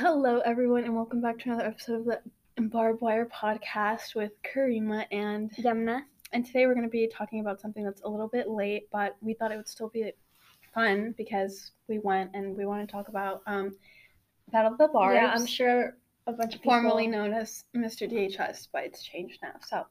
[0.00, 5.04] Hello, everyone, and welcome back to another episode of the Barbed Wire podcast with Karima
[5.10, 6.02] and Yamna.
[6.32, 9.16] and today we're going to be talking about something that's a little bit late, but
[9.20, 10.12] we thought it would still be
[10.72, 13.74] fun because we went and we want to talk about um,
[14.52, 15.96] Battle of the Barbs, Yeah, I'm sure
[16.28, 16.72] a bunch of people.
[16.74, 18.08] formerly known as Mr.
[18.08, 19.54] DHS, but it's changed now.
[19.66, 19.84] So,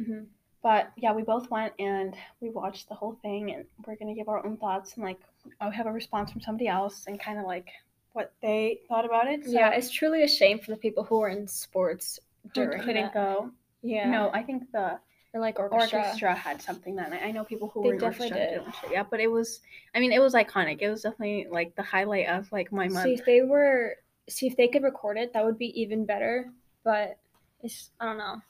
[0.00, 0.26] Mhm.
[0.62, 4.18] but yeah, we both went and we watched the whole thing, and we're going to
[4.18, 5.20] give our own thoughts and like
[5.60, 7.68] I have a response from somebody else and kind of like
[8.12, 9.44] what they thought about it.
[9.44, 12.18] So, Yeah, it's truly a shame for the people who were in sports
[12.54, 13.14] who couldn't that.
[13.14, 13.50] go.
[13.82, 14.10] Yeah.
[14.10, 14.98] No, I think the
[15.32, 16.00] or like orchestra.
[16.00, 16.34] orchestra.
[16.34, 17.22] had something that night.
[17.22, 18.64] I know people who They were in definitely orchestra did.
[18.82, 18.92] didn't.
[18.92, 19.60] Yeah, but it was.
[19.94, 20.78] I mean, it was iconic.
[20.80, 23.06] It was definitely like the highlight of like my See month.
[23.20, 23.96] if they were,
[24.28, 26.50] see if they could record it, that would be even better.
[26.82, 27.18] But
[27.62, 28.42] it's, I don't know.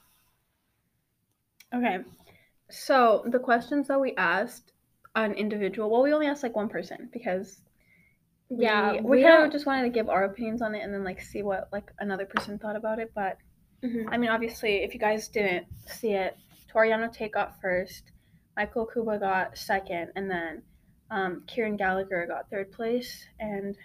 [1.73, 1.99] Okay,
[2.69, 4.73] so the questions that we asked
[5.15, 5.89] an individual.
[5.89, 7.61] Well, we only asked like one person because.
[8.57, 11.03] Yeah, we, we kind of just wanted to give our opinions on it and then
[11.03, 13.11] like see what like another person thought about it.
[13.15, 13.37] But
[14.09, 16.37] I mean, obviously, if you guys didn't see it,
[16.73, 18.11] Toriano Tate got first,
[18.55, 20.61] Michael Kuba got second, and then
[21.09, 23.25] um, Kieran Gallagher got third place.
[23.39, 23.75] And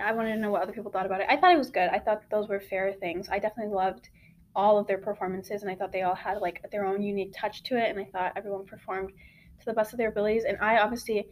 [0.00, 1.26] I wanted to know what other people thought about it.
[1.28, 1.88] I thought it was good.
[1.90, 3.28] I thought those were fair things.
[3.28, 4.08] I definitely loved
[4.56, 7.62] all of their performances, and I thought they all had like their own unique touch
[7.64, 7.90] to it.
[7.90, 9.10] And I thought everyone performed
[9.58, 10.44] to the best of their abilities.
[10.44, 11.26] And I obviously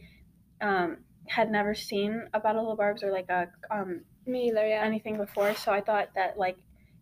[0.61, 4.65] um, had never seen a Battle of the Barbs or like a um, Me either,
[4.67, 4.83] yeah.
[4.83, 6.57] anything before so i thought that like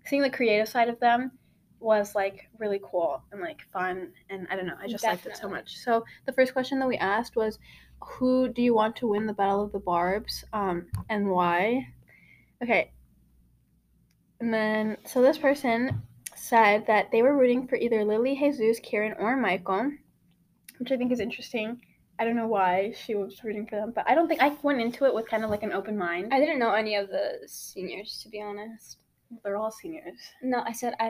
[0.05, 1.31] seeing the creative side of them
[1.79, 5.35] was like really cool and like fun and i don't know i just liked it
[5.35, 5.77] so much.
[5.77, 7.59] So the first question that we asked was
[7.99, 11.87] who do you want to win the battle of the barbs um and why?
[12.63, 12.91] Okay.
[14.39, 16.01] And then so this person
[16.35, 19.91] said that they were rooting for either lily jesus kieran or michael
[20.79, 21.79] which i think is interesting
[22.21, 24.79] i don't know why she was rooting for them but i don't think i went
[24.79, 27.25] into it with kind of like an open mind I didn't know any of the
[27.47, 28.97] seniors, to be honest.
[29.43, 30.19] they're all seniors
[30.53, 31.07] No, I said I,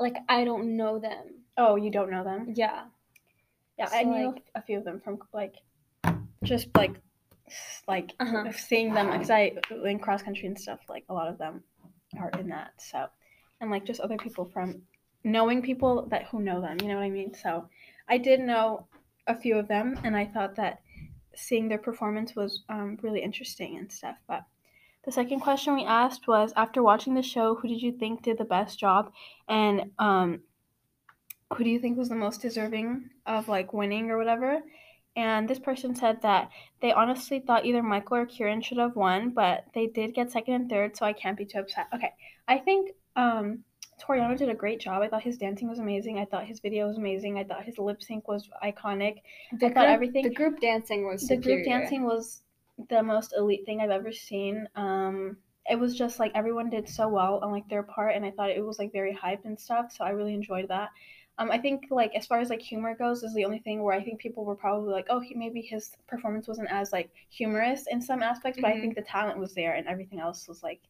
[0.00, 1.24] like I don't know them.
[1.56, 2.40] Oh, you don't know them?
[2.62, 2.80] Yeah.
[3.78, 5.54] Yeah, I So, knew like- a few of them from like
[6.50, 6.94] just like
[7.86, 8.50] like Uh-huh.
[8.52, 9.42] seeing them because I
[9.92, 10.80] in cross country and stuff.
[10.94, 11.54] Like a lot of them
[12.20, 12.70] are in that.
[12.90, 12.98] So
[13.60, 14.82] and like just other people from
[15.24, 16.76] knowing people that who know them.
[16.82, 17.32] You know what I mean?
[17.44, 17.68] So
[18.08, 18.86] I did know
[19.28, 20.80] a few of them, and I thought that
[21.36, 24.16] seeing their performance was um, really interesting and stuff.
[24.26, 24.42] But
[25.04, 28.38] the second question we asked was after watching the show, who did you think did
[28.38, 29.12] the best job,
[29.48, 30.40] and um,
[31.54, 34.60] who do you think was the most deserving of like winning or whatever?
[35.16, 36.50] And this person said that
[36.80, 40.54] they honestly thought either Michael or Kieran should have won, but they did get second
[40.54, 41.86] and third, so I can't be too upset.
[41.94, 42.12] Okay,
[42.46, 43.64] I think um,
[44.00, 45.02] Toriano did a great job.
[45.02, 46.18] I thought his dancing was amazing.
[46.18, 47.38] I thought his video was amazing.
[47.38, 49.22] I thought his lip sync was iconic.
[49.58, 52.42] The I thought everything- The group dancing was The group dancing was
[52.88, 54.68] the most elite thing I've ever seen.
[54.76, 55.36] Um,
[55.68, 58.50] it was just like everyone did so well on like their part, and I thought
[58.50, 59.92] it was like very hype and stuff.
[59.92, 60.90] So I really enjoyed that.
[61.38, 63.94] Um, I think like as far as like humor goes, is the only thing where
[63.94, 67.86] I think people were probably like, oh, he, maybe his performance wasn't as like humorous
[67.88, 68.80] in some aspects, but I Mhm.
[68.80, 70.80] think the talent was there, and everything else was like,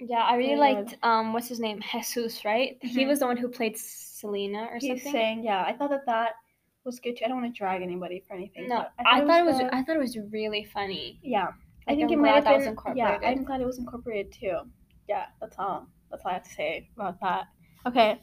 [0.00, 1.80] Yeah, I really liked um what's his name?
[1.92, 2.76] Jesus, right?
[2.80, 3.08] He Mhm.
[3.08, 5.12] was the one who played Selena or he's something.
[5.12, 6.32] saying, yeah, I thought that that
[6.84, 7.24] was good too.
[7.24, 8.68] I don't want to drag anybody for anything.
[8.68, 11.18] no, I thought it was the- I thought it was really funny.
[11.22, 11.52] yeah.
[11.88, 12.96] I think I'm it might have was been.
[12.96, 13.18] Yeah.
[13.24, 14.58] I'm glad it was incorporated too.
[15.08, 15.88] Yeah, that's all.
[16.10, 17.46] That's all I have to say about that.
[17.86, 18.20] Okay.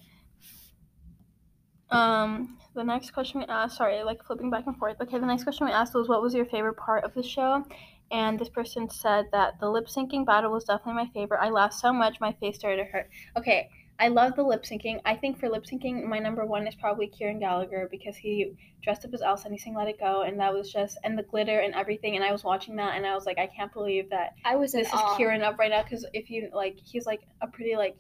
[1.91, 3.78] Um, the next question we asked.
[3.78, 4.96] Sorry, like flipping back and forth.
[5.02, 7.66] Okay, the next question we asked was, "What was your favorite part of the show?"
[8.12, 11.42] And this person said that the lip syncing battle was definitely my favorite.
[11.42, 13.09] I laughed so much, my face started to hurt.
[13.38, 15.00] Okay, I love the lip syncing.
[15.06, 19.03] I think for lip syncing, my number one is probably Kieran Gallagher because he dressed
[19.06, 21.24] up as Elsa and he sang "Let It Go," and that was just and the
[21.24, 22.16] glitter and everything.
[22.16, 24.72] And I was watching that, and I was like, I can't believe that I was
[24.72, 25.18] this is awe.
[25.18, 27.97] Kieran up right now because if you like, he's like a pretty like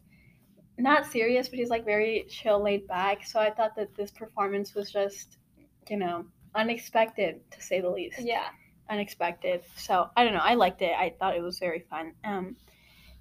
[0.77, 3.25] not serious, but he's like very chill, laid back.
[3.25, 5.37] So I thought that this performance was just,
[5.89, 8.47] you know, unexpected to say the least Yeah.
[8.89, 9.61] Unexpected.
[9.75, 10.39] So I don't know.
[10.41, 10.91] I liked it.
[10.97, 12.13] I thought it was very fun.
[12.23, 12.55] Um,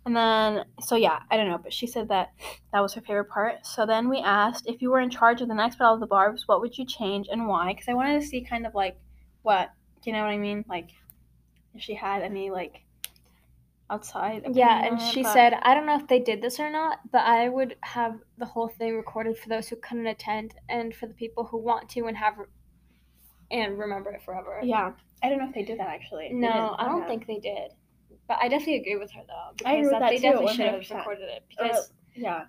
[0.06, 2.32] and then so yeah, I don't know, but she said that
[2.72, 3.66] that was her favorite part.
[3.66, 6.06] So then we asked if you were in charge of the next battle of the
[6.06, 7.72] barbs, what would you change and why?
[7.72, 8.98] Because I wanted to see kind of like
[9.42, 9.70] what
[10.04, 10.90] you know what I mean, like
[11.74, 12.84] if she had any like
[13.90, 14.46] outside.
[14.52, 17.26] Yeah, and she but- said, I don't know if they did this or not, but
[17.26, 21.14] I would have the whole thing recorded for those who couldn't attend and for the
[21.14, 22.34] people who want to and have
[23.50, 24.60] and remember it forever.
[24.62, 24.92] Yeah,
[25.22, 26.30] I don't know if they did that actually.
[26.32, 26.76] No.
[26.78, 27.72] I don't think they did.
[28.26, 29.52] But I definitely agree with her though.
[29.56, 31.42] Because I agree with that that they too, definitely should have recorded it.
[31.58, 32.44] Uh, Because Yeah,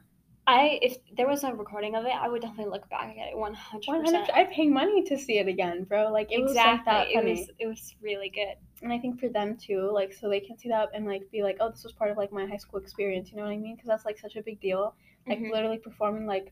[0.48, 3.38] I if there was a recording of it, I would definitely look back at it
[3.38, 4.30] one hundred percent.
[4.34, 6.12] I'd pay money to see it again, bro.
[6.12, 7.14] Like it was like that Exactly.
[7.14, 7.32] funny.
[7.32, 8.56] It was it was really good.
[8.82, 11.44] and I think for them too, like so they can see that and like be
[11.44, 13.30] like, oh, this was part of like my high school experience.
[13.32, 13.76] You know what I mean?
[13.76, 14.96] Because that's like such a big deal.
[15.28, 15.52] Like Mhm.
[15.52, 16.52] literally performing like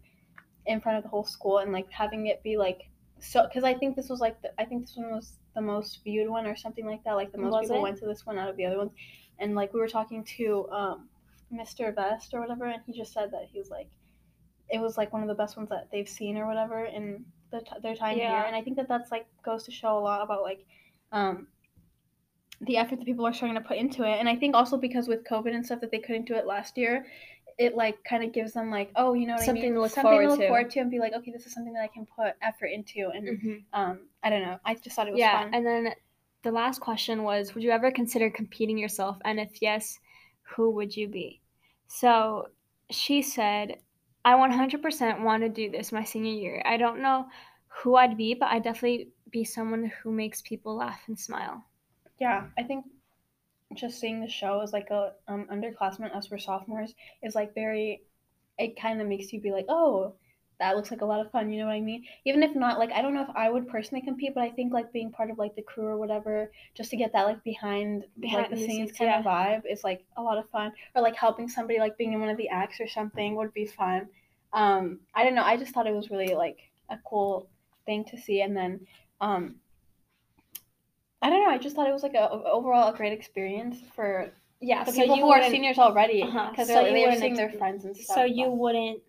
[0.66, 2.90] in front of the whole school and like having it be like
[3.20, 3.48] so.
[3.48, 6.30] Because I think this was like the, I think this one was the most viewed
[6.30, 7.14] one or something like that.
[7.14, 7.82] Like the most Was people it?
[7.82, 8.92] went to this one out of the other ones.
[9.40, 11.10] And like we were talking to um,
[11.52, 11.94] Mr.
[11.94, 13.90] Vest or whatever, and he just said that he was like,
[14.70, 17.60] it was like one of the best ones that they've seen or whatever in the
[17.62, 18.30] t- their time Yeah.
[18.30, 18.44] here.
[18.46, 20.64] And I think that that's like goes to show a lot about like
[21.12, 21.48] um,
[22.62, 24.20] the effort that people are starting to put into it.
[24.20, 26.78] And I think also because with COVID and stuff that they couldn't do it last
[26.78, 27.08] year,
[27.58, 29.74] it like kind of gives them like, oh, you know what Something I mean?
[29.76, 30.48] to look something forward to look to.
[30.48, 33.10] forward to and be like, okay, this is something that I can put effort into.
[33.14, 33.66] And Mhm.
[33.74, 34.60] um, I don't know.
[34.66, 35.54] I just thought it was yeah, fun.
[35.54, 35.94] and then
[36.44, 39.18] the last question was, would you ever consider competing yourself?
[39.26, 40.00] And if yes,
[40.56, 41.42] who would you be?
[41.88, 42.50] So
[42.92, 43.78] she said,
[44.24, 46.62] I 100% want to do this my senior year.
[46.66, 47.28] I don't know
[47.68, 51.66] who I'd be, but I'd definitely be someone who makes people laugh and smile.
[52.20, 52.86] yeah, I think
[53.76, 56.94] just seeing the show as like a um, underclassmen, us we're sophomores,
[57.24, 58.02] is like very.
[58.58, 60.16] It kind of makes you be like, oh,
[60.60, 61.52] that looks like a lot of fun.
[61.52, 62.04] You know what I mean?
[62.26, 64.74] Even if not, like I don't know if I would personally compete, but I think
[64.74, 68.06] like being part of like the crew or whatever, just to get that like behind
[68.20, 70.72] Behind like the the scenes scenes, kind of vibe is like a lot of fun.
[70.96, 73.66] Or like helping somebody like being in one of the acts or something would be
[73.66, 74.08] fun.
[74.54, 75.44] Um, I don't know.
[75.44, 76.58] I just thought it was really like
[76.90, 77.48] a cool
[77.86, 78.80] thing to see, and then
[79.22, 79.56] um,
[81.22, 81.50] I don't know.
[81.50, 84.30] I just thought it was like a overall a great experience for
[84.62, 87.50] Yeah, so people you who are seniors already Uh-huh, because so they're, they're seeing their
[87.52, 88.16] friends and stuff.
[88.16, 89.02] So but you wouldn't.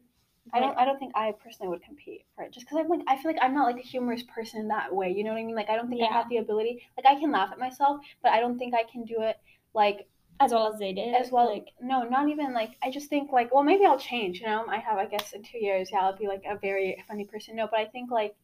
[0.53, 0.79] I don't.
[0.79, 3.31] I don't think I personally would compete for it, just because I'm like I feel
[3.33, 5.11] like I'm not like a humorous person in that way.
[5.11, 5.55] You know what I mean?
[5.55, 6.81] Like I don't think I have the ability.
[6.97, 9.37] Like I can laugh at myself, but I don't think I can do it
[9.75, 10.09] like
[10.41, 11.15] as well as they did.
[11.15, 11.53] as well.
[11.53, 14.41] Like, no, not even like I just think like well maybe I'll change.
[14.41, 17.05] You know, I have I guess in two years yeah I'll be like a very
[17.07, 17.57] funny person.
[17.57, 18.35] No, but I think like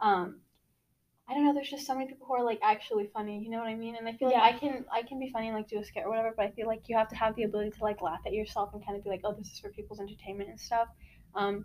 [0.00, 0.40] um.
[1.30, 1.54] I don't know.
[1.54, 3.38] There's just so many people who are like actually funny.
[3.38, 3.94] You know what I mean?
[3.96, 4.42] And I feel like Yeah.
[4.42, 6.34] I can I can be funny and like do a skit or whatever.
[6.36, 8.70] But I feel like you have to have the ability to like laugh at yourself
[8.74, 10.88] and kind of be like, oh, this is for people's entertainment and stuff.
[11.36, 11.64] Um,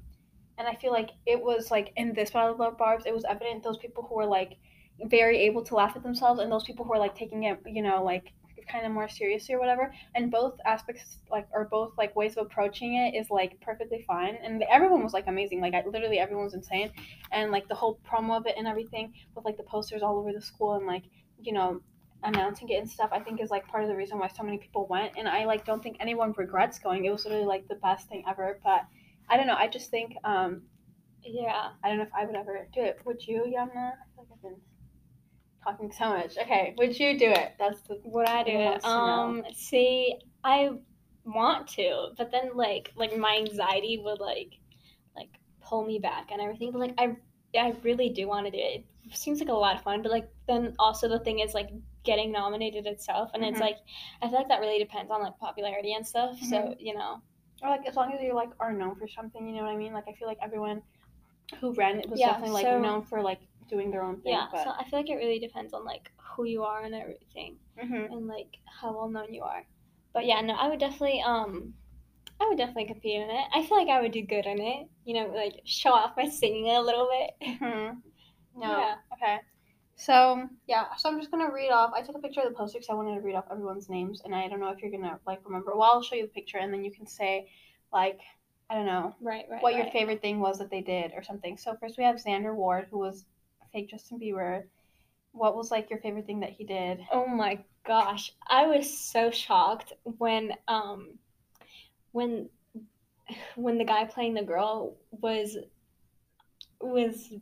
[0.57, 3.25] and I feel like it was like in this Battle of the Barbs, it was
[3.25, 4.57] evident those people who were like
[5.03, 7.81] very able to laugh at themselves and those people who are like taking it, you
[7.81, 8.31] know, like
[8.67, 9.94] kind of more seriously or whatever.
[10.15, 14.38] And both aspects, like, or both like ways of approaching it is like perfectly fine.
[14.44, 15.62] And everyone was like amazing.
[15.62, 16.91] Like, I, literally everyone was insane.
[17.31, 20.31] And like the whole promo of it and everything with like the posters all over
[20.33, 21.03] the school and like,
[21.41, 21.81] you know,
[22.23, 24.57] announcing it and stuff i think is like part of the reason why so many
[24.57, 27.75] people went and i like don't think anyone regrets going it was literally like the
[27.75, 28.85] best thing ever but
[29.29, 29.56] I don't know.
[29.56, 30.62] I just think um,
[31.23, 31.69] yeah.
[31.83, 33.00] I don't know if I would ever do it.
[33.06, 33.94] Would you, Yamna?
[33.94, 34.57] I feel like I've been
[35.65, 36.38] talking so much.
[36.38, 37.53] Okay, would you do it?
[37.59, 38.65] That's the Would I do it?
[38.65, 39.21] wants to know.
[39.23, 40.71] Um, see, I
[41.25, 44.53] want to, but then like like my anxiety would like
[45.15, 45.29] like
[45.62, 46.71] pull me back and everything.
[46.71, 47.15] But like I
[47.57, 48.85] I really do want to do it.
[49.06, 51.69] It seems like a lot of fun, but like then also the thing is like
[52.03, 53.62] getting nominated itself, and it's Mhm.
[53.62, 53.77] like
[54.21, 56.39] I feel like that really depends on like popularity and stuff.
[56.39, 56.75] So Mhm.
[56.79, 57.21] you know,
[57.63, 59.77] or like as long as you like are known for something, you know what I
[59.77, 59.94] mean?
[59.94, 60.83] Like I feel like everyone
[61.59, 63.39] who ran it was Yeah, definitely like so- known for like
[63.69, 64.33] doing their own thing.
[64.33, 64.47] yeah.
[64.51, 67.57] but So I feel like it really depends on like who you are and everything.
[67.81, 68.12] Mhm.
[68.12, 69.65] and like how well known you are.
[70.13, 71.73] But yeah, no, I would definitely um
[72.39, 73.45] I would definitely compete in it.
[73.53, 74.88] I feel like I would do good in it.
[75.06, 77.59] You know, like show off my singing a little bit.
[77.59, 78.01] Mhm.
[78.57, 78.69] No.
[78.79, 78.95] Yeah.
[79.13, 79.38] Okay.
[79.97, 81.91] So yeah, so I'm just gonna read off.
[81.94, 84.21] I took a picture of the poster because I wanted to read off everyone's names,
[84.23, 85.73] and I don't know if you're gonna like remember.
[85.75, 87.50] Well, I'll show you the picture, and then you can say,
[87.91, 88.19] like,
[88.69, 89.62] I don't know Right, right.
[89.62, 91.57] what your favorite thing was that they did or something.
[91.57, 93.25] So first we have Xander Ward, who was
[93.75, 94.63] fake Justin Bieber.
[95.34, 97.00] What was like your favorite thing that he did?
[97.12, 98.32] Oh my gosh.
[98.48, 101.20] I was so shocked when um
[102.13, 102.50] when
[103.55, 105.58] when the guy playing the girl was
[106.79, 107.34] was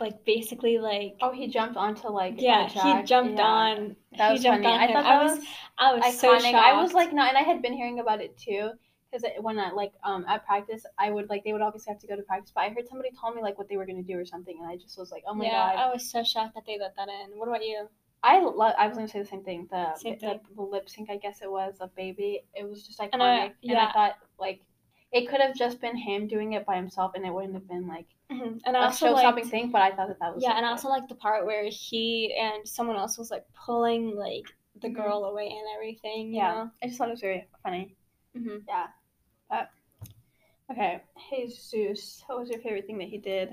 [0.00, 3.44] like basically like Oh, he jumped onto like yeah, he jumped Yeah.
[3.46, 4.74] on That he was jumped funny.
[4.74, 4.94] on I him.
[4.94, 5.46] thought I was was
[5.78, 6.40] I was so iconic.
[6.50, 6.54] shocked.
[6.56, 8.70] I was like, no, and I had been hearing about it too.
[9.16, 12.06] Because when I like um at practice, I would like they would obviously have to
[12.06, 14.18] go to practice, but I heard somebody tell me like what they were gonna do
[14.18, 15.76] or something, and I just was like, oh my yeah, god.
[15.76, 17.38] I was so shocked that they let that in.
[17.38, 17.88] What about you?
[18.22, 19.68] I lo- I was gonna say the same thing.
[19.70, 20.40] The Same the, thing.
[20.56, 22.42] the lip sync, I guess it was a baby.
[22.54, 24.60] It was just iconic, And and I- I, thought like
[25.12, 27.86] it could have just been him doing it by himself, and it wouldn't have been
[27.86, 29.70] like And I a also show-stopping liked, thing.
[29.70, 31.64] But I thought that that was yeah, like, and I also like the part where
[31.70, 34.44] he and someone else was like pulling like
[34.82, 34.94] the Mhm.
[34.94, 36.32] girl away and everything.
[36.34, 36.70] You yeah, know?
[36.82, 37.96] I just thought it was very funny.
[38.36, 38.64] Mhm.
[38.68, 38.88] Yeah.
[39.50, 39.64] Uh,
[40.70, 43.50] okay, Jesus, what was your favorite thing that he did?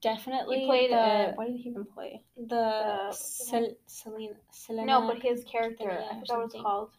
[0.00, 0.90] definitely He played.
[0.92, 2.22] the uh, what did he even play?
[2.36, 4.86] the the- Sel- Selena Selena.
[4.86, 5.90] No, but his character.
[5.90, 6.90] I or forgot what it's called.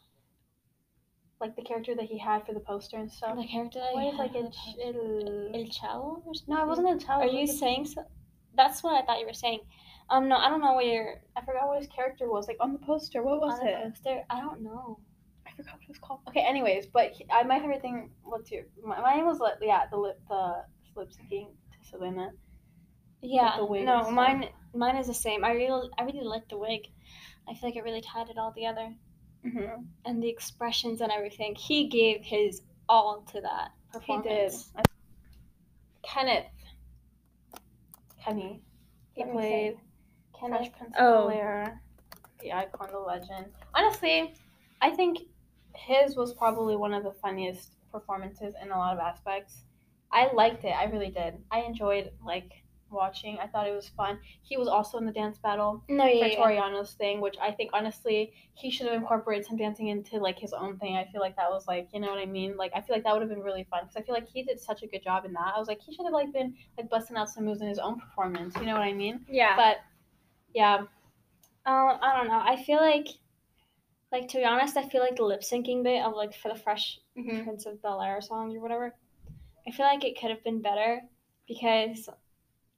[1.39, 3.37] Like the character that he had for the poster and stuff.
[3.37, 5.49] the character that What he is like had a for ch- the poster.
[5.55, 6.53] el- El Chavo or something.
[6.55, 7.23] No, it wasn't a child.
[7.23, 8.03] Are you saying so?
[8.55, 9.61] That's what I thought you were saying.
[10.09, 12.47] Um, no, I don't know what you're I forgot what his character was.
[12.49, 13.83] Like on the poster, what was on the it?
[13.93, 14.23] poster.
[14.29, 14.99] I don't know.
[15.63, 16.19] Forgot what it was called.
[16.29, 18.11] Okay, anyways, but he, I, my favorite thing.
[18.23, 18.63] What's your?
[18.83, 20.63] My, mine was like yeah, the lip the
[20.95, 22.31] lip syncing to Selena.
[23.21, 25.43] Yeah, the wig no, mine mine is the same.
[25.43, 26.87] I really I really like the wig.
[27.47, 28.93] I feel like it really tied it all together,
[29.45, 29.83] Mm-hmm.
[30.05, 31.55] and the expressions and everything.
[31.55, 34.25] He gave his all to that performance.
[34.25, 34.53] He did.
[34.77, 34.83] I-
[36.01, 36.45] Kenneth.
[38.23, 38.61] Kenny.
[39.13, 39.77] He played
[40.39, 41.23] Can Fresh Prince Oh.
[41.23, 41.81] of Bel-Air,
[42.41, 43.47] the icon, the legend.
[43.73, 44.33] Honestly,
[44.81, 45.19] I think
[45.87, 49.63] his was probably one of the funniest performances in a lot of aspects.
[50.11, 50.73] I liked it.
[50.75, 51.35] I really did.
[51.51, 52.51] I enjoyed like
[52.91, 53.37] watching.
[53.39, 54.19] I thought it was fun.
[54.41, 56.83] He was also in the dance battle No, yeah, for yeah.
[56.97, 60.77] Thing, which I think honestly he should have incorporated some dancing into like his own
[60.79, 60.95] thing.
[60.95, 62.57] I feel like that was like you know what I mean.
[62.57, 64.43] Like I feel like that would have been really fun because I feel like he
[64.43, 65.53] did such a good job in that.
[65.55, 67.79] I was like he should have like been like busting out some moves in his
[67.79, 68.55] own performance.
[68.57, 69.25] You know what I mean?
[69.29, 69.55] Yeah.
[69.55, 69.77] But
[70.53, 70.77] yeah,
[71.65, 72.41] Um, I don't know.
[72.43, 73.07] I feel like,
[74.11, 76.55] like to be honest, I feel like the lip syncing bit of like for the
[76.59, 77.43] Fresh Mhm.
[77.43, 78.95] Prince of Bel Air song or whatever.
[79.67, 81.01] I feel like it could have been better
[81.47, 82.09] because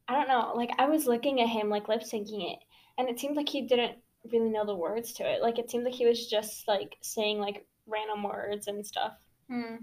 [0.08, 0.54] I don't know.
[0.56, 2.60] Like I was looking at him like lip syncing it,
[2.98, 3.98] and it seemed like he didn't
[4.32, 5.42] really know the words to it.
[5.42, 9.14] Like it seemed like he was just like saying like random words and stuff.
[9.50, 9.78] Hmm.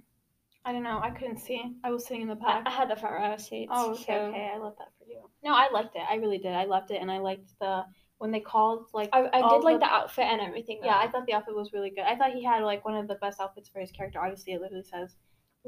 [0.64, 1.00] I don't know.
[1.02, 1.62] I couldn't see.
[1.83, 2.64] I was sitting in the back.
[2.67, 3.69] I had the front row seat.
[3.71, 4.50] Oh, okay, so- okay.
[4.55, 5.21] I love that for you.
[5.43, 6.02] No, I liked it.
[6.09, 6.52] I really did.
[6.52, 7.85] I loved it, and I liked the
[8.18, 9.08] when they called like.
[9.12, 10.80] I, I did like the outfit and everything.
[10.84, 12.04] Yeah, I thought the outfit was really good.
[12.04, 14.20] I thought he had like one of the best outfits for his character.
[14.20, 15.14] Obviously, it literally says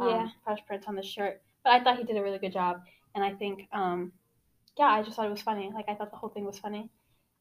[0.01, 0.29] um, yeah.
[0.45, 2.83] Fresh Prince on the shirt, but I thought he did a really good job,
[3.15, 4.13] and I think um,
[4.79, 5.71] yeah, I just thought it was funny.
[5.75, 6.91] Like I thought the whole thing was funny.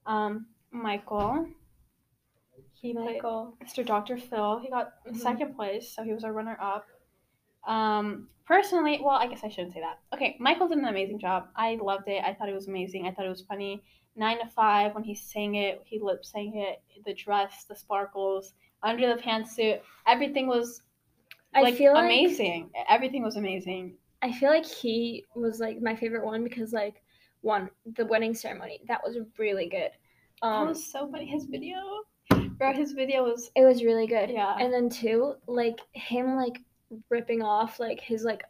[0.05, 1.47] Um, Michael.
[2.73, 3.57] He Michael.
[3.63, 3.85] Mr.
[3.85, 4.17] Dr.
[4.17, 4.59] Phil.
[4.59, 5.17] He got Mhm.
[5.17, 6.87] second place, so he was a runner up.
[7.67, 9.99] Um, personally, well, I guess I shouldn't say that.
[10.13, 11.49] Okay, Michael did an amazing job.
[11.55, 12.23] I loved it.
[12.23, 13.05] I thought it was amazing.
[13.05, 13.83] I thought it was funny.
[14.19, 16.81] Nine to five when he sang it, he lip sang it.
[17.05, 20.81] The dress, the sparkles, under the pantsuit, everything was
[21.55, 22.69] I like feel like amazing.
[22.89, 23.93] Everything was amazing.
[24.21, 27.01] I feel like he was like my favorite one because like
[27.41, 29.91] one the wedding ceremony that was really good.
[30.41, 31.25] That Um, was so funny.
[31.25, 31.77] His video,
[32.57, 32.73] bro.
[32.73, 34.29] His video was it was really good.
[34.29, 34.57] Yeah.
[34.59, 36.59] And then two, like him like
[37.09, 38.43] ripping off like his like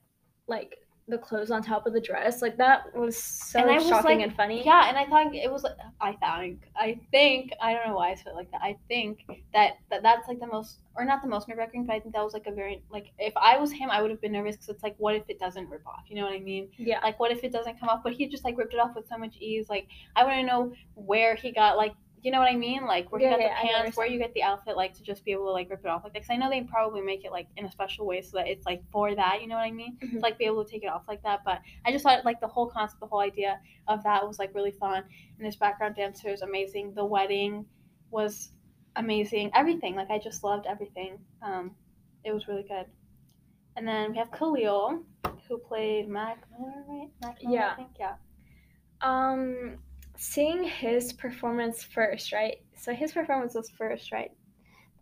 [0.48, 3.88] like the clothes on top of the dress, like that was so And I was
[3.88, 4.64] shocking like, and funny.
[4.64, 5.66] Yeah, and I thought it was.
[6.00, 6.70] I think.
[6.76, 7.52] I think.
[7.62, 8.62] I don't know why I said it like that.
[8.62, 11.94] I think that, that that's like the most, or not the most nerve wracking, but
[11.94, 13.12] I think that was like a very like.
[13.18, 15.40] If I was him, I would have been nervous because it's like, what if it
[15.40, 16.04] doesn't rip off?
[16.08, 16.70] You know what I mean?
[16.78, 17.00] Yeah.
[17.02, 18.02] Like, what if it doesn't come off?
[18.04, 19.70] But he just like ripped it off with so much ease.
[19.70, 21.94] Like, I want to know where he got like.
[22.22, 22.86] You know what I mean?
[22.86, 24.44] Like where Yeah, he got yeah, the know what you're pants, where you get the
[24.44, 26.20] outfit, like to just be able to like rip it off like that.
[26.22, 28.66] Because I know they probably make it like in a special way so that it's
[28.66, 29.42] like for that.
[29.42, 29.98] You know what I mean?
[30.02, 30.12] Mhm.
[30.14, 31.42] To like be able to take it off like that.
[31.46, 34.54] But I just thought like the whole concept, the whole idea of that was like
[34.54, 35.04] really fun.
[35.38, 36.94] And his background dancer is amazing.
[36.94, 37.66] The wedding
[38.12, 38.52] was
[38.96, 39.52] amazing.
[39.56, 41.20] Everything like I just loved everything.
[41.42, 41.76] Um,
[42.26, 42.86] it was really good.
[43.78, 45.04] And then we have Khalil,
[45.48, 47.08] who played Mac Miller, right?
[47.22, 47.72] Mac Miller, Yeah.
[47.72, 48.16] I think yeah.
[49.02, 49.78] Um,
[50.20, 52.58] seeing his performance first, right?
[52.76, 54.32] So his performance was first, right?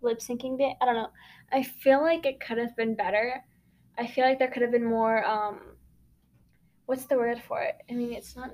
[0.01, 0.73] Lip syncing bit.
[0.79, 1.09] I don't know.
[1.51, 3.43] I feel like it could have been better.
[3.97, 5.25] I feel like there could have been more.
[5.25, 5.59] Um,
[6.85, 7.77] what's the word for it?
[7.89, 8.51] I mean, it's not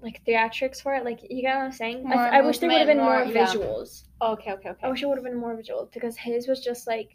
[0.00, 1.04] like theatrics for it.
[1.04, 2.06] Like you got what I'm saying?
[2.06, 3.46] I, I wish there would have been more, more- yeah.
[3.48, 4.04] visuals.
[4.22, 4.86] Okay, okay, okay.
[4.86, 7.10] I wish it would have been more visuals because his was just like,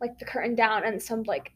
[0.00, 1.55] like the curtain down and some like,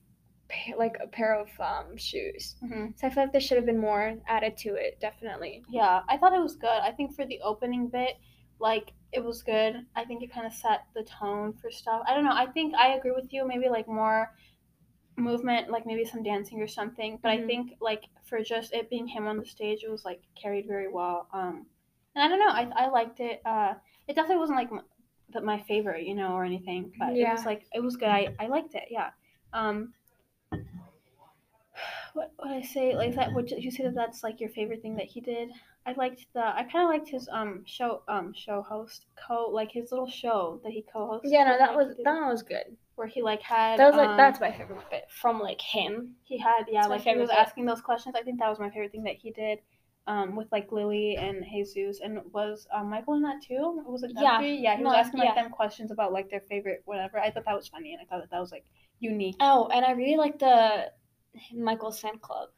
[0.51, 2.57] pa- like a pair of um shoes.
[2.61, 4.99] hmm So I feel like there should have been more added to it.
[5.01, 5.63] Definitely.
[5.71, 6.81] Yeah, I thought it was good.
[6.83, 8.17] I think for the opening bit,
[8.59, 9.87] like it was good.
[9.97, 12.03] I think it kind of set the tone for stuff.
[12.07, 12.33] I don't know.
[12.35, 13.47] I think I agree with you.
[13.47, 14.33] Maybe like more
[15.17, 17.19] movement, like maybe some dancing or something.
[17.23, 17.47] But I Mhm.
[17.47, 20.89] think like for just it being him on the stage, it was like carried very
[20.89, 21.29] well.
[21.33, 21.67] Um,
[22.15, 22.49] and I don't know.
[22.51, 23.41] I I liked it.
[23.45, 23.75] Uh,
[24.09, 26.93] it definitely wasn't like m- my favorite, you know, or anything.
[26.99, 28.09] But it was like it was good.
[28.09, 28.89] I I liked it.
[28.91, 29.11] Yeah.
[29.53, 29.95] Um.
[32.15, 32.95] What would I say?
[32.97, 33.33] Like that?
[33.33, 35.51] Would you say that that's like your favorite thing that he did?
[35.87, 36.41] I liked the.
[36.45, 40.61] I kind of liked his um show um show host co like his little show
[40.63, 41.21] that he co-hosted.
[41.25, 42.77] Yeah, no, that was did, that one was good.
[42.97, 46.17] where he like had That was like um, that's my favorite bit from like him.
[46.23, 47.39] he had yeah That's like he was bit.
[47.39, 48.15] asking those questions.
[48.17, 49.59] I think that was my favorite thing that he did.
[50.07, 53.83] Um, with like Lily and Jesus, and was um, Michael in that too?
[53.87, 54.39] Was it them Yeah.
[54.39, 54.57] three?
[54.57, 55.43] Yeah, he was asking like yeah.
[55.43, 57.19] them questions about like their favorite whatever.
[57.21, 58.65] I thought that was funny, and I thought that that was like
[58.99, 59.37] unique.
[59.41, 60.91] Oh, and I really like the
[61.55, 62.51] Michael's fan club.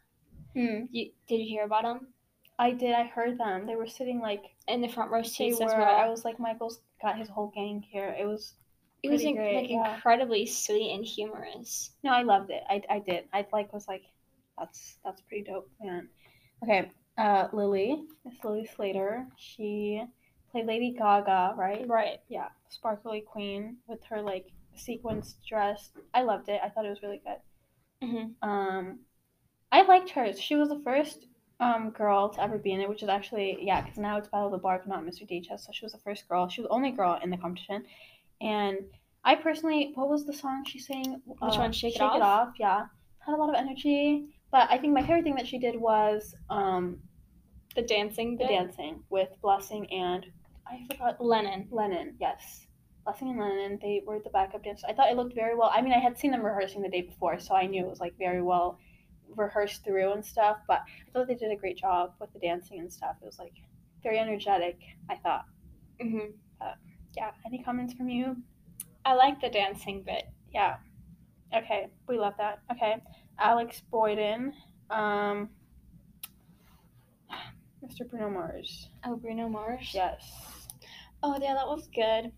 [0.54, 0.84] Hmm.
[0.90, 2.08] You, did you hear about them?
[2.58, 2.94] I did.
[2.94, 3.66] I heard them.
[3.66, 5.66] They were sitting like In the front row seats were.
[5.66, 5.96] as well.
[5.96, 8.14] I was like, Michael's got his whole gang here.
[8.18, 8.54] It was
[9.02, 9.94] it was in, like yeah.
[9.94, 11.90] incredibly sweet and humorous.
[12.04, 12.62] No, I loved it.
[12.68, 13.24] I, I did.
[13.32, 14.02] I like was like,
[14.58, 16.08] that's that's pretty dope, man.
[16.62, 19.26] Okay, uh, Lily, Miss Lily Slater.
[19.36, 20.04] She
[20.52, 21.84] played Lady Gaga, right?
[21.88, 22.20] Right.
[22.28, 25.90] Yeah, sparkly queen with her like sequins dress.
[26.14, 26.60] I loved it.
[26.62, 27.38] I thought it was really good.
[28.02, 28.48] Mm-hmm.
[28.48, 28.98] Um,
[29.70, 30.40] I liked hers.
[30.40, 31.26] She was the first
[31.60, 34.46] um girl to ever be in it, which is actually yeah, because now it's Battle
[34.46, 35.22] of the Barbs, not Mr.
[35.28, 35.60] DHS.
[35.60, 36.48] So she was the first girl.
[36.48, 37.84] She was the only girl in the competition,
[38.40, 38.78] and
[39.24, 41.22] I personally, what was the song she sang?
[41.24, 41.72] Which Uh, one?
[41.72, 42.48] Shake It Shake It Off?
[42.48, 42.54] Off.
[42.58, 42.86] Yeah,
[43.24, 44.26] had a lot of energy.
[44.50, 47.00] But I think my favorite thing that she did was um
[47.76, 48.48] The dancing the bit.
[48.48, 50.26] dancing with Blessing and
[50.66, 51.68] I forgot Lennon.
[51.70, 52.16] Lennon.
[52.20, 52.66] Yes.
[53.04, 54.84] Blessing and Lennon, they were the backup dancers.
[54.88, 55.70] I thought it looked very well.
[55.72, 58.00] I mean, I had seen them rehearsing the day before, so I knew it was
[58.00, 58.78] like very well
[59.34, 60.58] rehearsed through and stuff.
[60.68, 63.16] But I thought they did a great job with the dancing and stuff.
[63.20, 63.54] It was like
[64.02, 64.78] very energetic.
[65.10, 65.46] I thought.
[66.00, 66.30] Mm-hmm.
[67.16, 67.30] Yeah.
[67.44, 68.36] Any comments from you?
[69.04, 70.24] I like the dancing bit.
[70.52, 70.76] Yeah.
[71.54, 72.60] Okay, we love that.
[72.70, 72.96] Okay,
[73.38, 74.54] Alex Boyden,
[74.90, 75.50] um,
[77.84, 78.08] Mr.
[78.08, 78.88] Bruno Mars.
[79.04, 79.90] Oh, Bruno Mars.
[79.92, 80.22] Yes.
[81.22, 82.32] Oh, yeah, that was good.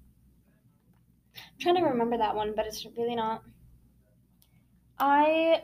[1.37, 3.43] I'm trying to remember that one, but it's really not.
[4.99, 5.62] I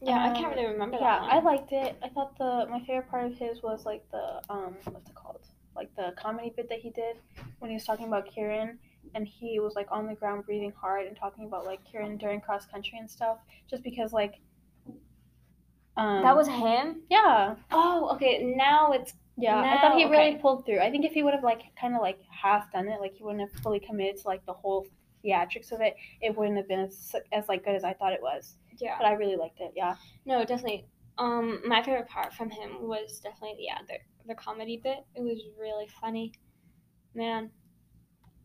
[0.00, 1.28] Yeah, I Um, can't really remember that yeah.
[1.28, 1.98] I liked it.
[2.02, 5.44] I thought the my favorite part of his was like the um what's it called?
[5.74, 7.16] Like the comedy bit that he did
[7.58, 8.78] when he was talking about Kieran
[9.14, 12.40] and he was like on the ground breathing hard and talking about like Kieran during
[12.40, 13.38] cross country and stuff.
[13.68, 14.40] Just because like
[15.96, 17.02] um that was him.
[17.10, 17.56] yeah.
[17.70, 18.54] Oh, okay.
[18.56, 20.80] Now it's Yeah, I thought he Now, really pulled through.
[20.80, 23.22] I think if he would have like kind of like half done it, like he
[23.22, 24.86] wouldn't have fully committed to like the whole
[25.24, 28.20] theatrics of it, it wouldn't have been as, as like good as I thought it
[28.22, 28.56] was.
[28.78, 28.96] yeah.
[28.98, 29.72] But I really liked it.
[29.76, 29.94] Yeah.
[30.26, 30.86] No, definitely.
[31.18, 33.94] Um, my favorite part from him was definitely yeah the
[34.26, 34.98] the comedy bit.
[35.14, 36.32] It was really funny,
[37.14, 37.50] man.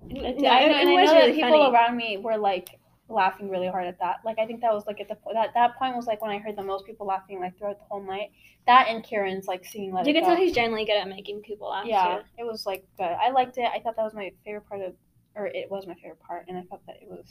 [0.08, 1.72] Yeah, No, I it- know, it was really people funny.
[1.74, 2.80] around me were like
[3.14, 4.18] laughing really hard at that.
[4.26, 6.38] Like I think that was like at the that that point was like when I
[6.40, 8.32] heard the most people laughing like throughout the whole night.
[8.68, 11.42] That and Kieran's like singing "Let You can Go." tell he's genuinely good at making
[11.42, 11.86] people laugh.
[11.86, 12.24] yeah, too.
[12.40, 13.06] it was like good.
[13.06, 13.70] I liked it.
[13.74, 14.94] I thought that was my favorite part of,
[15.36, 17.28] or it was my favorite part, and I thought that it was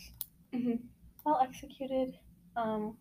[0.55, 0.81] Mhm.
[1.25, 2.19] well executed.
[2.57, 2.97] Um,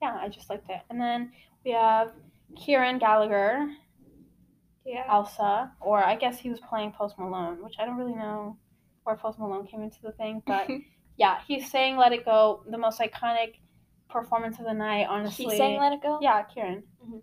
[0.00, 0.80] yeah, I just liked it.
[0.90, 1.32] And then
[1.64, 2.12] we have
[2.56, 3.68] Kieran Gallagher,
[4.84, 5.04] Yeah.
[5.08, 8.56] Elsa, or I guess he was playing Post Malone, which I don't really know
[9.02, 10.68] where Post Malone came into the thing, but
[11.18, 13.56] yeah, he's saying "Let It Go," the most iconic
[14.08, 15.06] performance of the night.
[15.08, 16.82] Honestly, He's saying "Let It Go." yeah, Kieran.
[17.04, 17.20] Mhm.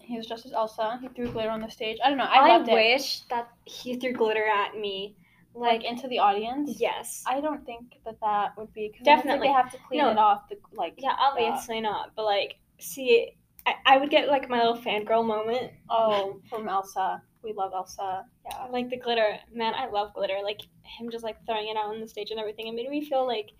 [0.00, 0.98] He was just as Elsa.
[1.02, 1.98] He threw glitter on the stage.
[2.02, 2.24] I don't know.
[2.24, 2.72] I, I, loved it.
[2.72, 5.16] wish that he threw glitter at me.
[5.54, 6.76] Like Like, into the audience.
[6.80, 7.24] yes.
[7.26, 9.48] I don't think that that would be Definitely.
[9.48, 10.10] they have to clean No.
[10.10, 10.48] it off.
[10.48, 12.12] The like yeah, obviously not.
[12.16, 13.32] But like, see,
[13.66, 15.72] I, I would get like my little fangirl moment.
[15.90, 17.22] oh from Elsa.
[17.42, 18.24] We love Elsa.
[18.44, 18.66] Yeah.
[18.70, 20.38] Like the glitter, man, I love glitter.
[20.42, 22.66] Like him just like throwing it out on the stage and everything.
[22.68, 23.50] It made me feel like,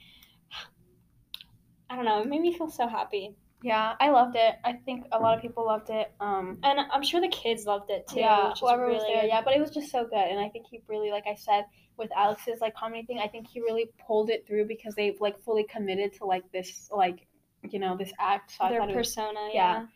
[1.90, 3.34] I don't know, it made me feel so happy.
[3.62, 4.54] Yeah, I loved it.
[4.64, 6.12] I think a lot of people loved it.
[6.20, 8.20] Um, And I'm sure the kids loved it too.
[8.20, 9.28] yeah, whoever was there, good.
[9.28, 11.64] yeah, but it was just so good, and I think he really, like I said,
[11.96, 15.42] with Alex's like comedy thing, I think he really pulled it through because they like
[15.42, 17.26] fully committed to like this, like
[17.68, 18.52] you know, this act.
[18.56, 19.80] So Their it was, persona, yeah.
[19.80, 19.86] yeah.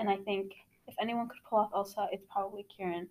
[0.00, 0.52] and I think
[0.88, 3.08] if anyone could pull off Elsa, it's probably Kieran.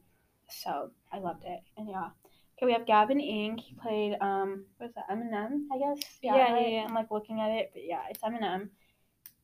[0.49, 2.09] So I loved it, and yeah.
[2.57, 3.57] Okay, we have Gavin Ing.
[3.57, 5.09] He played um, what is that?
[5.09, 6.03] Eminem, I guess.
[6.21, 6.71] Yeah, yeah, right?
[6.71, 6.85] yeah.
[6.87, 8.69] I'm like looking at it, but yeah, it's Eminem.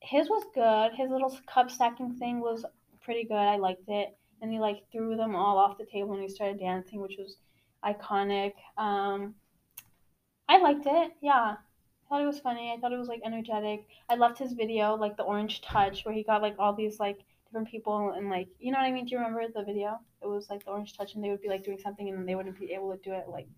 [0.00, 0.96] His was good.
[0.96, 2.64] His little cup stacking thing was
[3.02, 3.36] pretty good.
[3.36, 4.16] I liked it.
[4.42, 7.36] And he like threw them all off the table when he started dancing, which was
[7.84, 8.52] iconic.
[8.78, 9.34] Um,
[10.48, 11.12] I liked it.
[11.20, 12.72] Yeah, I thought it was funny.
[12.74, 13.86] I thought it was like energetic.
[14.08, 17.18] I loved his video, like the orange touch, where he got like all these like
[17.50, 19.06] different people and like you know what I mean.
[19.06, 19.98] Do you remember the video?
[20.22, 22.26] It was like the orange touch, and they would be like doing something, and then
[22.26, 23.48] they wouldn't be able to do it like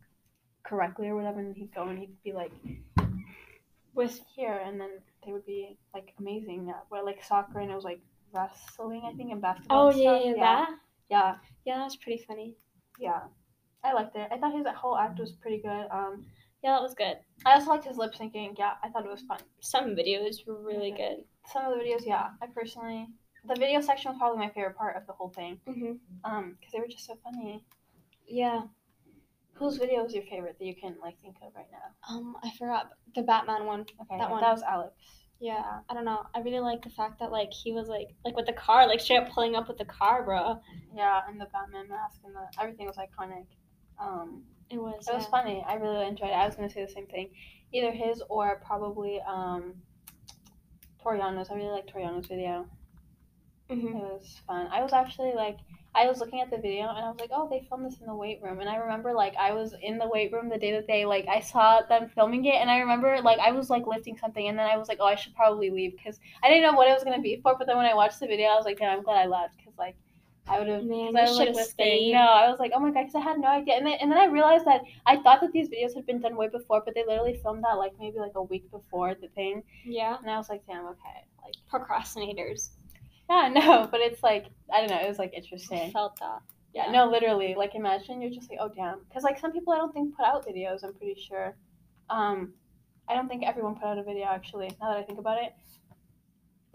[0.64, 2.52] correctly or whatever, and he'd go and he'd be like
[3.94, 4.90] with here, and then
[5.24, 6.66] they would be like amazing.
[6.66, 8.00] Yeah, where like soccer and it was like
[8.32, 9.86] wrestling, I think, and basketball.
[9.86, 10.66] Oh and yeah, yeah, yeah,
[11.10, 11.34] yeah,
[11.66, 12.56] Yeah, that was pretty funny.
[12.98, 13.20] yeah.
[13.84, 14.28] I liked it.
[14.30, 15.86] I thought his whole act was pretty good.
[15.90, 16.24] Um,
[16.62, 17.16] Yeah, that was good.
[17.44, 18.56] I also liked his lip syncing.
[18.56, 19.40] Yeah, I thought it was fun.
[19.58, 21.24] Some videos were really good.
[21.52, 23.08] Some of the videos, yeah, I personally,
[23.44, 25.58] the video section was probably my favorite part of the whole thing.
[25.66, 25.92] hmm
[26.24, 27.64] Um, because they were just so funny.
[28.26, 28.62] Yeah.
[29.54, 32.14] Whose video was your favorite that you can like think of right now?
[32.14, 33.80] Um, I forgot the Batman one.
[34.00, 34.40] Okay, That one.
[34.40, 34.94] That was Alex.
[35.40, 36.24] Yeah, I don't know.
[36.34, 39.00] I really like the fact that like he was like like with the car, like
[39.00, 40.60] straight up pulling up with the car, bro.
[40.94, 43.46] Yeah, and the Batman mask and the everything was iconic.
[44.00, 45.06] Um, It was.
[45.08, 45.64] it was funny.
[45.66, 46.34] I really enjoyed it.
[46.34, 47.30] I was gonna say the same thing.
[47.72, 49.74] Either his or probably um,
[51.04, 51.50] Toriano's.
[51.50, 52.66] I really like Toriano's video.
[53.70, 54.68] Hmm It was fun.
[54.70, 55.58] I was actually like,
[55.94, 58.06] I was looking at the video and I was like, oh, they filmed this in
[58.06, 58.60] the weight room.
[58.60, 61.26] And I remember like I was in the weight room the day that they like
[61.28, 64.58] I saw them filming it, and I remember like I was like lifting something, and
[64.58, 66.94] then I was like, oh, I should probably leave because I didn't know what it
[66.94, 67.56] was gonna be for.
[67.58, 69.56] But then when I watched the video, I was like, yeah, I'm glad I left
[69.58, 69.96] because like.
[70.48, 71.70] I would have, Man, I was like lifting.
[71.72, 72.12] stayed.
[72.14, 73.74] No, I was like, oh my god, because I had no idea.
[73.76, 76.34] And then, and then I realized that I thought that these videos had been done
[76.36, 79.62] way before, but they literally filmed that like maybe like a week before the thing.
[79.84, 80.16] Yeah.
[80.20, 82.70] And I was like, damn, okay, like Procrastinators.
[83.30, 85.90] Yeah, no, but it's like I don't know, it was like I interesting.
[85.92, 86.40] felt that.
[86.74, 89.76] Yeah, no, literally, like imagine you're just like, oh damn, because like some people I
[89.78, 90.82] don't think put out videos.
[90.84, 91.54] I'm pretty sure.
[92.08, 92.54] Um,
[93.08, 94.70] I don't think everyone put out a video actually.
[94.80, 95.52] Now that I think about it.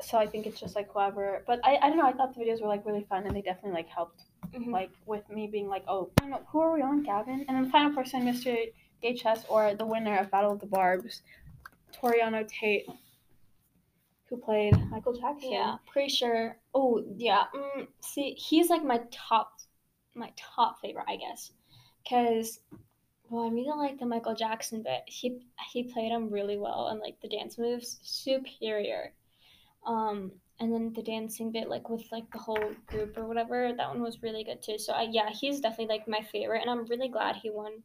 [0.01, 1.43] So I think it's just like whoever.
[1.47, 2.05] But I, I don't know.
[2.05, 4.21] I thought the videos were like really fun and they definitely like helped
[4.53, 4.71] Mhm.
[4.71, 7.43] like with me being like, oh, I don't know, who are we on, Gavin?
[7.47, 8.55] And then the final person, Mr.
[9.03, 11.21] DHS, or the winner of Battle of the Barbs,
[11.93, 12.85] Toriano Tate,
[14.29, 15.51] who played Michael Jackson.
[15.51, 16.57] Yeah, pretty sure.
[16.73, 17.45] Oh, yeah.
[17.55, 19.53] Mm, see, he's like my top,
[20.15, 21.51] my top favorite, I guess,
[22.03, 22.59] because
[23.29, 25.03] well, I really like the Michael Jackson bit.
[25.05, 25.39] He
[25.71, 29.13] he played him really well, and like the dance moves, superior.
[29.85, 33.89] Um, and then the dancing bit, like with like the whole group or whatever, that
[33.89, 34.77] one was really good too.
[34.77, 37.83] So I, yeah, he's definitely like my favorite, and I'm really glad he won.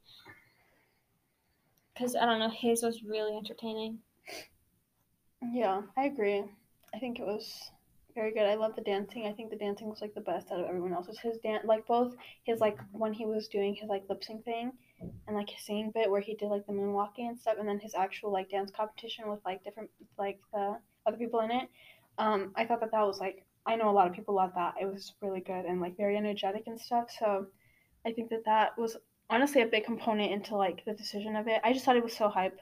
[1.98, 3.98] Cause I don't know, his was really entertaining.
[5.42, 6.44] Yeah, I agree.
[6.94, 7.70] I think it was
[8.14, 8.44] very good.
[8.46, 9.26] I love the dancing.
[9.26, 11.18] I think the dancing was like the best out of everyone else's.
[11.18, 14.72] His dance, like both his like when he was doing his like lip sync thing,
[15.26, 17.78] and like his singing bit where he did like the moonwalking and stuff, and then
[17.78, 21.68] his actual like dance competition with like different like the other people in it.
[22.18, 24.74] Um, I thought that that was like I know a lot of people love that.
[24.80, 27.10] It was really good and like very energetic and stuff.
[27.18, 27.46] So
[28.06, 28.96] I think that that was
[29.30, 31.60] honestly a big component into like the decision of it.
[31.64, 32.60] I just thought it was so hype.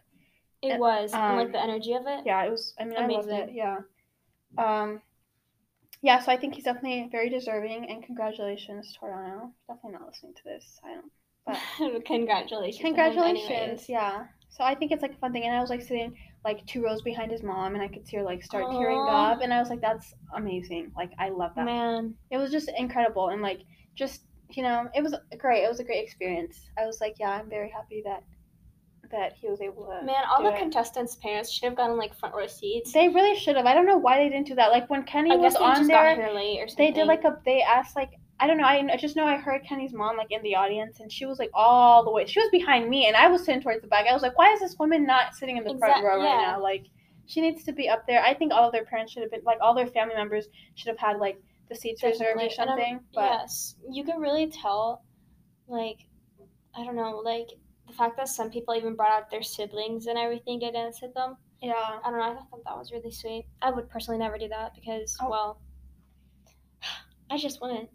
[0.63, 2.21] It Uh, was, and like um, the energy of it.
[2.27, 2.75] Yeah, it was.
[2.79, 3.35] I mean, I loved it.
[3.45, 3.57] Amazing.
[3.57, 3.79] Yeah.
[4.59, 5.03] Um,
[6.03, 6.21] yeah.
[6.21, 9.53] So I think he's definitely very deserving, and congratulations, Toriano.
[9.69, 10.81] Definitely not listening to this.
[10.85, 11.13] I don't.
[11.47, 12.95] But Congratulations.
[12.97, 13.83] to him anyways.
[13.85, 13.89] congratulations.
[13.89, 14.27] Yeah.
[14.51, 16.83] So I think it's like a fun thing, and I was like sitting like two
[16.83, 19.61] rows behind his mom, and I could see her like start tearing up, and I
[19.61, 20.93] was like, that's amazing.
[20.97, 21.65] Like I love that.
[21.67, 23.63] Man, It was just incredible, and like
[23.95, 25.65] just you know, it was great.
[25.65, 26.59] It was a great experience.
[26.79, 28.25] I was like, yeah, I'm very happy that
[29.11, 30.05] that he was able to.
[30.05, 30.59] man, all the it.
[30.59, 32.93] contestants' parents should have gotten like front row seats.
[32.93, 33.67] They really should have.
[33.67, 34.71] I don't know why they didn't do that.
[34.71, 36.87] Like when Kenny I was on there, got here late or something.
[36.87, 37.39] they did like a.
[37.45, 38.65] They asked like I don't know.
[38.65, 41.39] I, I just know I heard Kenny's mom like in the audience, and she was
[41.39, 42.27] like all the way.
[42.27, 44.07] She was behind me, and I was sitting towards the back.
[44.09, 46.53] I was like, why is this woman not sitting in the front row right yeah.
[46.53, 46.63] now?
[46.63, 46.87] Like
[47.27, 48.23] she needs to be up there.
[48.23, 50.89] I think all of their parents should have been like all their family members should
[50.89, 52.57] have had like the seats reserved or Definitely.
[52.59, 53.01] And I'm- something.
[53.15, 55.05] But yes, you can really tell,
[55.69, 55.99] like,
[56.77, 57.49] I don't know, like
[57.91, 61.13] the fact that some people even brought out their siblings and everything to dance with
[61.15, 61.37] them.
[61.61, 62.25] yeah, I don't know.
[62.25, 63.47] I thought that was really sweet.
[63.63, 65.29] I would personally never do that because, Oh.
[65.31, 65.61] well,
[67.31, 67.89] I just wouldn't.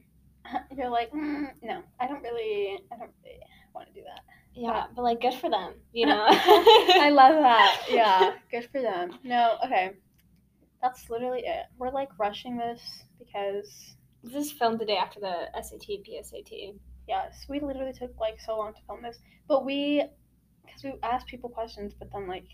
[0.78, 3.40] you're like mm, no, I don't really, I don't really
[3.74, 4.22] want to do that.
[4.54, 6.26] Yeah, but like, good for them, you know.
[6.30, 7.82] I love that.
[7.90, 9.18] Yeah, good for them.
[9.24, 9.92] No, okay.
[10.82, 11.66] That's literally it.
[11.78, 12.82] We're like rushing this
[13.18, 16.76] because This is filmed the day after the SAT, PSAT.
[17.08, 20.04] Yes, we literally took like so long to film this, but we
[20.66, 22.48] because we asked people questions, but then like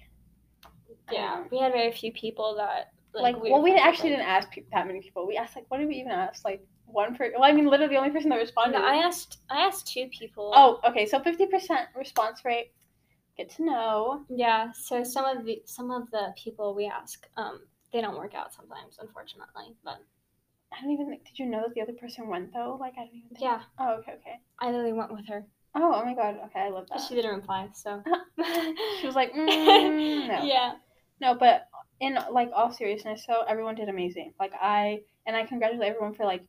[1.12, 3.44] Yeah, we had very few people that like, like.
[3.44, 5.28] we well we actually didn't ask pe- that many people.
[5.28, 7.34] We asked like what did we even ask like one person.
[7.40, 8.80] well I mean literally the only person that responded.
[8.80, 9.40] No, I asked.
[9.50, 10.52] I asked two people.
[10.56, 12.72] oh okay so fifty percent response rate.
[13.38, 14.26] Get to know.
[14.30, 14.72] Yeah.
[14.74, 17.62] So some of the some of the people we ask, um,
[17.94, 19.74] they don't work out sometimes, unfortunately.
[19.86, 20.00] But
[20.74, 21.26] I don't even think.
[21.26, 22.78] Did you know that the other person went though?
[22.80, 23.30] Like I don't even.
[23.30, 23.42] Think.
[23.42, 24.40] yeah, Oh okay okay.
[24.60, 25.46] I literally went with her.
[25.76, 26.38] Oh oh my god.
[26.46, 27.02] Okay I love that.
[27.02, 28.02] she didn't reply, so.
[29.00, 30.44] She was like, mm, no.
[30.44, 30.74] Yeah.
[31.20, 31.68] No, but
[32.00, 34.34] in like all seriousness, so everyone did amazing.
[34.40, 36.44] Like I and I congratulate everyone for like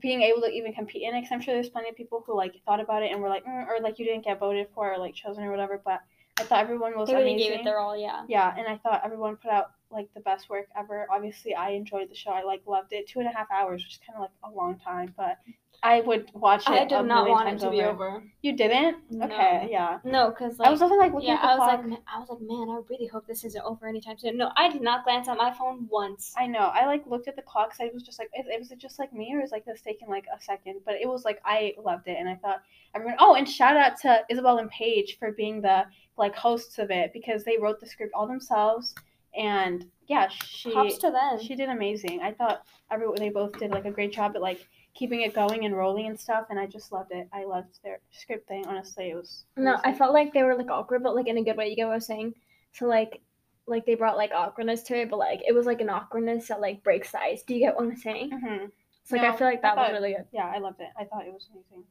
[0.00, 1.22] being able to even compete in it.
[1.22, 3.44] Cause I'm sure there's plenty of people who like thought about it and were like,
[3.44, 5.80] mm, or like you didn't get voted for or like chosen or whatever.
[5.84, 6.00] But
[6.38, 7.50] I thought everyone was They really amazing.
[7.50, 7.96] gave it their all.
[7.96, 8.22] Yeah.
[8.28, 11.06] yeah, and I thought everyone put out like the best work ever.
[11.10, 12.30] Obviously, I enjoyed the show.
[12.30, 13.08] I like loved it.
[13.08, 15.38] Two and a half hours, which is kind of like a long time, but
[15.82, 16.72] I would watch it.
[16.72, 18.22] I did not want it to be over.
[18.42, 18.96] You didn't?
[19.10, 19.26] No.
[19.26, 19.98] Okay, yeah.
[20.02, 20.68] No, because like.
[20.68, 21.90] I was also like looking yeah, at the I was clock.
[21.90, 24.36] like, I was like, man, I really hope this isn't over anytime soon.
[24.36, 26.34] No, I did not glance at my phone once.
[26.36, 26.70] I know.
[26.74, 27.74] I like looked at the clock.
[27.74, 29.64] So I was just like, it, it was it just like me, or was like
[29.64, 30.80] this taking like a second?
[30.84, 32.62] But it was like I loved it, and I thought
[32.94, 33.16] everyone.
[33.20, 35.84] Oh, and shout out to Isabel and Paige for being the
[36.16, 38.96] like hosts of it because they wrote the script all themselves,
[39.36, 41.38] and yeah, she Props to them.
[41.40, 42.20] she did amazing.
[42.22, 45.64] I thought everyone they both did like a great job at like keeping it going
[45.64, 47.28] and rolling and stuff, and I just loved it.
[47.32, 48.66] I loved their script thing.
[48.66, 51.44] Honestly, it was No, I felt like they were like awkward, but like in a
[51.44, 51.68] good way.
[51.68, 52.34] You get what I was saying?
[52.72, 53.20] So like,
[53.66, 56.60] like they brought like awkwardness to it, but like it was like an awkwardness that
[56.60, 57.42] like breaks the ice.
[57.42, 58.30] Do you get what I'm saying?
[58.30, 58.64] Mm-hmm.
[59.04, 60.26] So like I feel like that was really good.
[60.32, 60.88] Yeah, I loved it.
[60.98, 61.84] I thought it was amazing,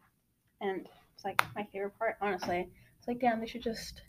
[0.62, 2.18] and it's like my favorite part.
[2.22, 4.02] Honestly, it's like damn, they should just.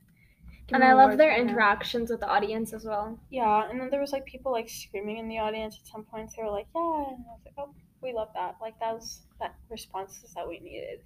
[0.73, 3.19] And I love their interactions with the audience as well.
[3.31, 6.35] Yeah, and then there was like people like screaming in the audience at some points.
[6.37, 9.23] They were like, "Yeah," and I was like, "Oh, we love that." Like that was
[9.41, 11.01] that responses that we needed.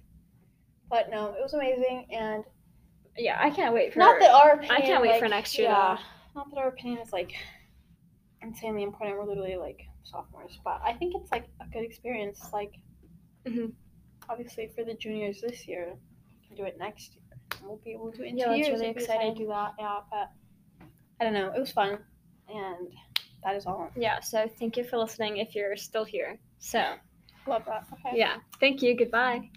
[0.89, 2.43] But no, it was amazing, and
[3.17, 5.69] Yeah, I can't wait for not that our opinion, I can't wait for next year,
[5.69, 5.97] Yeah,
[6.35, 7.33] not that our opinion is like
[8.41, 9.17] insanely important.
[9.17, 12.51] We're literally like sophomores, but I think it's like a good experience.
[12.51, 12.73] Like,
[13.45, 13.73] Mhm.
[14.29, 15.95] obviously for the juniors this year,
[16.41, 17.22] we can do it next year.
[17.61, 19.73] We'll be able to Yeah, that's really decide to do that.
[19.79, 20.29] Yeah, but
[21.19, 21.51] I don't know.
[21.55, 21.99] It was fun,
[22.49, 22.89] and
[23.43, 23.89] that is all.
[23.95, 26.39] Yeah, so thank you for listening if you're still here.
[26.59, 26.95] So
[27.47, 27.85] Love that.
[27.93, 28.17] Okay.
[28.17, 28.37] yeah.
[28.59, 28.95] Thank you.
[28.95, 29.49] Goodbye.